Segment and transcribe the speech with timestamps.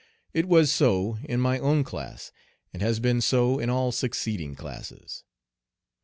[0.33, 2.31] It was so in my own class,
[2.73, 5.23] and has been so in all succeeding classes.